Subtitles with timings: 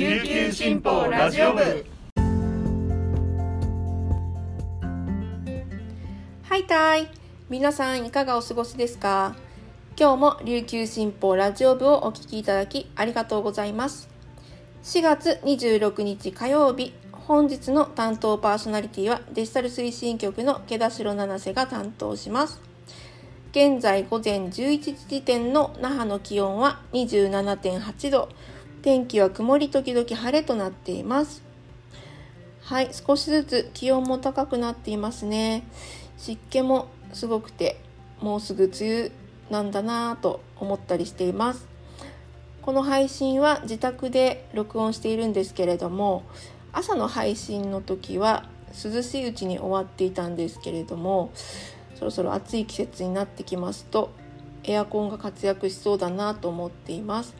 [0.00, 1.60] 琉球新報ラジオ部。
[6.40, 7.06] はいたい。
[7.50, 9.36] 皆さんいかがお過ごしですか？
[9.98, 14.08] 今日も琉球新報ラジオ部をお聞きいただきありがとうございます。
[14.84, 22.58] 4月26日火曜日本日の担当パーソナリティはデジタル推進局の毛田代七瀬が担当します。
[23.50, 28.30] 現在午前11時時点の那覇の気温は27.8度。
[28.82, 31.42] 天気は曇り時々晴れとなっています。
[32.62, 35.64] はい少しずつ気温も高くなっていますね。
[36.16, 37.78] 湿気もすごくて
[38.20, 39.12] もうすぐ梅雨
[39.50, 41.68] なんだなぁと思ったりしています。
[42.62, 46.22] この配信は自宅で録音しているんですけれども
[46.72, 51.32] 朝の配信の時は涼しいうちに終わっていたんですけれども
[51.96, 54.10] そろそろ暑い季節になってきますと
[54.64, 57.34] エアコンが活躍しそうだなと思っています。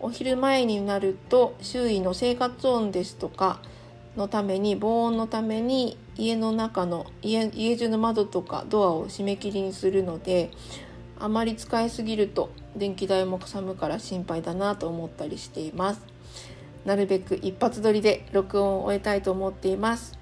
[0.00, 3.60] お昼前になると周囲の生活音ですとか
[4.16, 10.50] のために防音のために家の中の家家中の窓とかドアを閉め切りにするので
[11.18, 16.00] あまり使いすぎると電気代もかさむから心配だなと思ったりしています。
[16.84, 20.16] なるべく一発撮りで録音を終えたいと思っています。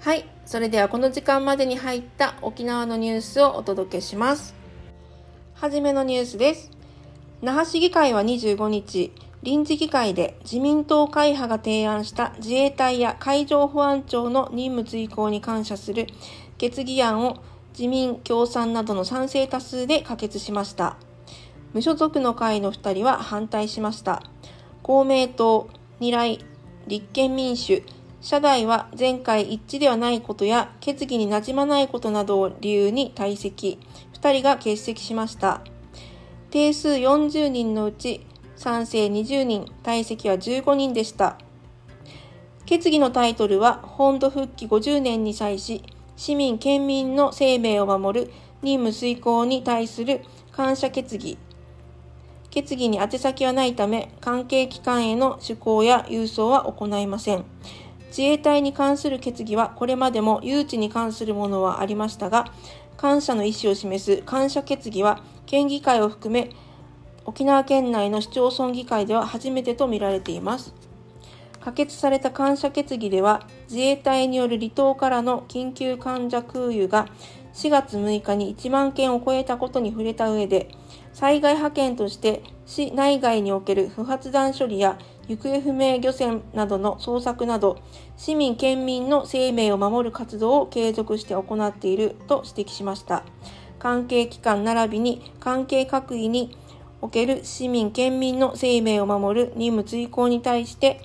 [0.00, 4.54] はいそれではこの時間までに入った沖縄のニュースをお届けします。
[5.54, 6.71] はじめのニュースです。
[7.42, 9.12] 那覇市議会は25日
[9.42, 16.06] 臨時議会で自民党会派が提案した自衛隊や海上保安庁の任務追行に感謝する
[16.56, 17.42] 決議案を
[17.76, 20.96] 自民、共産などの賛成多数で可決しました。
[21.72, 24.22] 無所属の会の2人は反対しました。
[24.84, 25.68] 公明党、
[25.98, 26.38] 二来、
[26.86, 27.82] 立憲民主、
[28.20, 33.80] 社代は前回一致ではないことや決議に馴染まないことなどを理由に退席、
[34.20, 35.62] 2人が欠席しました。
[36.52, 41.38] 定数40人のうち賛成20人、退席は15人でした。
[42.66, 45.82] 決議のタイトルは本土復帰50年に際し、
[46.14, 50.20] 市民、県民の生命を守る任務遂行に対する
[50.52, 51.38] 感謝決議。
[52.50, 57.46] 決議に宛先はないため、関係機関への施行や郵送は行いません。
[58.08, 62.52] 自衛隊に関する決議はこれまでも誘致に関するものはありましたが、
[62.98, 66.50] 感謝の意思を示す感謝決議は県議会を含め
[67.24, 70.74] 沖縄県内の市町村議会では初めてとみられています。
[71.62, 77.06] 可決された感謝決議では自衛隊による離島からの緊急患者空輸が
[77.54, 80.68] 4月6日に1万件を超えたことに触れた上で
[81.12, 84.98] 災害派遣として市内外における不発弾処理や
[85.28, 87.78] 行方不明漁船などの捜索など
[88.16, 93.22] 市民県民の生命を守る活動を継続して行っていると指摘しました
[93.82, 96.56] 関係機関並びに関係各位に
[97.00, 101.00] おける市民県民の生命を守る任務追行に対して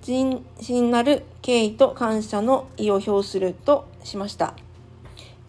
[0.00, 4.54] 真摯なる敬意と感謝の意を表するとしました。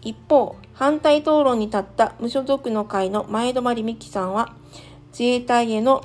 [0.02, 4.56] 一方、反対討論に立った無所属の会の前泊美樹さんは、
[5.12, 6.04] 自衛隊への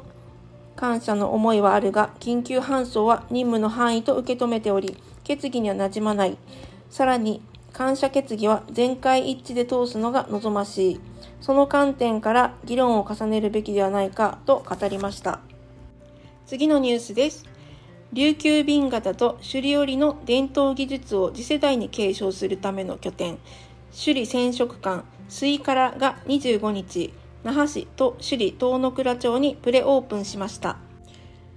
[0.77, 6.37] 感謝の思いはあるが、緊急搬送は任務の範囲と受け止めており、決議には馴染まない。
[6.91, 7.41] さらに、
[7.77, 11.01] 感謝決議は全会一致で通すのが望ましい。
[11.43, 15.41] その観点から議論を重ねるべきではないかと語りました。
[16.47, 17.45] 次のニュースです。
[18.15, 23.37] 琉球瓶型と首里織の伝統技術を次世代に継承するための拠点、
[23.91, 27.13] 首里染色館水からが25日、
[27.45, 30.79] 那覇市と首里東野倉町にプレオープンしました。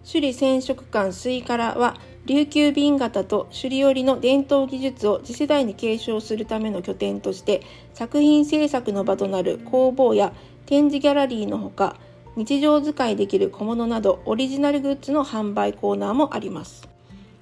[0.06, 1.96] 首里染色館水からは、
[2.30, 7.64] 琉球瓶型と首里織の伝統技術を次世代に継承するための拠点として、
[7.96, 10.32] 作品制作の場となる工房や
[10.68, 11.96] 展示ギャラリーのほか、
[12.36, 16.88] 日常使いできる小物などオリジナルグッズの販売コーナーもあります。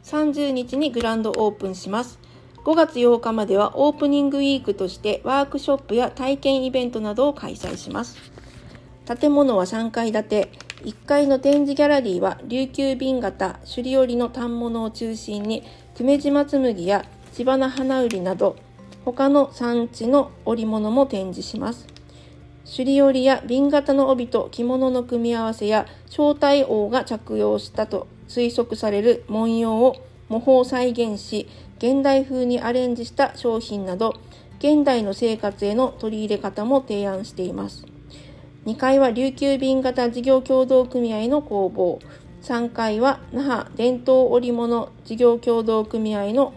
[0.06, 2.18] 30日にグランドオープンします。
[2.64, 8.16] 5月8日まではオープニングウィークとしてワークショップや体験イベントなどを開催します。
[9.06, 10.52] 建物は3階建て、
[10.84, 15.64] 1階の展示ギャラリーは琉球瓶型、首里織の反物を中心に
[15.96, 18.56] 久米島紬や千花花売りなど
[19.04, 21.88] 他の産地の織物も展示します。
[22.66, 29.96] 首里織や瓶型の帯と着物の組み合わせや正体王が着用したと推測される文様を
[30.28, 31.48] 模倣再現し
[31.78, 34.16] 現代風にアレンジした商品など
[34.60, 37.86] 現代の生活への取り入れ方も提案しています
[38.68, 42.00] 2階は琉球瓶型事業協同組合の工房。
[42.42, 46.52] 3階は那覇伝統織物事業協同組合の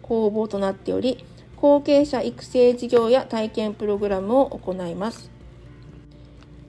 [0.00, 1.24] 工房となっており
[1.56, 5.28] 後継者育成事業や体験プログラムを行います。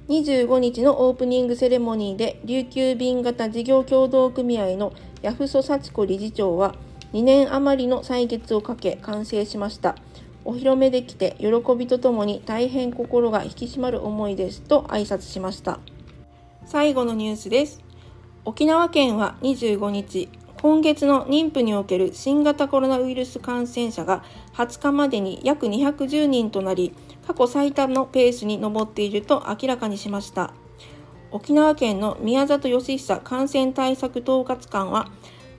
[0.09, 6.73] 25日のオープニングセレモニーで琉球便型事業協同組合のヤフソ幸子理事長は
[7.13, 9.95] 2年余りの歳月をかけ完成しました。
[10.47, 11.47] お披露目できて喜
[11.77, 15.79] びとともに大変心が引き締まる思いですと挨拶しました。
[16.65, 17.83] 最後のニュースです。
[18.45, 20.29] 沖縄県は25日
[20.61, 24.23] 今月の妊婦における新型コロナウイルス感染者が
[24.53, 26.93] 20日までに約210人となり
[27.27, 30.53] 過去最多のペースに上っていると明らかにしました。
[31.31, 35.11] 沖縄県の宮里義久感染対策統括官は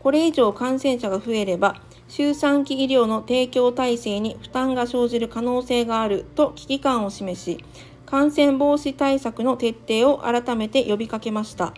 [0.02, 7.62] これ以上感染者が増えれば周産期医療の提供体制に負担が生じる可能性があると危機感を示し
[8.06, 11.75] 感染防止対策の徹底を改めて呼びかけました。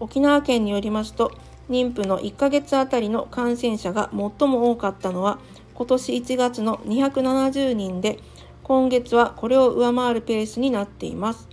[0.00, 1.30] 沖縄県によりますと
[1.68, 5.38] 妊婦の1ヶ月あたりの感染者が最も多かったのは
[5.74, 8.18] 今年1月の270人で
[8.62, 11.48] 今月はこれを上回るペースになっています。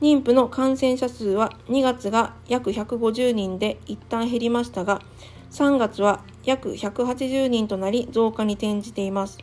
[0.00, 5.02] 妊婦の感染者数は2月が約150人で一旦減りましたが
[5.50, 9.38] 3月は約180人となり増加に転じています。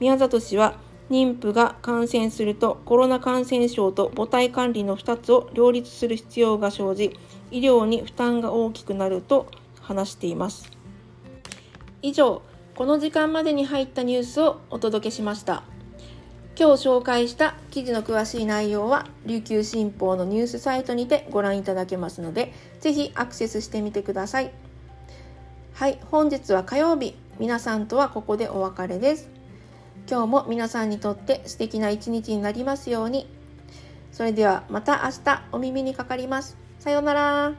[0.00, 0.78] 宮里氏は
[1.10, 7.16] 妊婦が感染するとコロナ感染症と母体管理の2つを両立する必要が生じ
[7.50, 9.46] 医療に負担が大きくなると
[9.80, 10.70] 話しています。
[12.02, 12.42] 以上
[12.74, 15.62] この時間までに入ったニュースをお届けしました。
[16.58, 24.50] 今日紹介した記事の詳しい内容は琉球新報のニュースサイトにてご覧いただけますのでぜひアクセスしてみてください。
[25.76, 27.14] はい本日は火曜日。
[27.38, 29.28] 皆さんとはここでお別れです。
[30.10, 33.26] 今日も皆さんにとって素敵な一日になりますように。
[34.10, 36.56] それではまた明日お耳にかかります。
[36.78, 37.52] さようなら。